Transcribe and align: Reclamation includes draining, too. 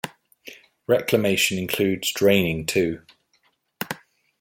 Reclamation 0.87 1.59
includes 1.59 2.11
draining, 2.11 2.65
too. 2.65 3.03